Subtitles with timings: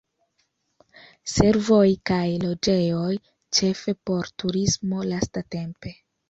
[1.33, 3.11] Servoj kaj loĝejoj,
[3.59, 5.95] ĉefe por turismo lastatempe.